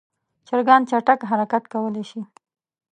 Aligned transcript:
چرګان 0.47 0.81
چټک 0.89 1.19
حرکت 1.29 1.63
کولی 1.73 2.03
شي. 2.09 2.21